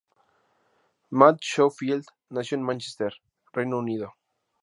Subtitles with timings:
[1.11, 3.13] Matt Schofield nació en Manchester,
[3.53, 4.15] Reino Unido.